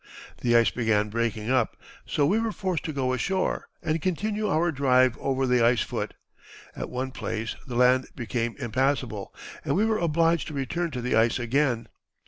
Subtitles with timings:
[0.39, 4.71] The ice began breaking up, so we were forced to go ashore and continue our
[4.71, 6.15] drive over the ice foot.
[6.75, 9.31] At one place the land became impassable,
[9.63, 11.87] and we were obliged to return to the ice again.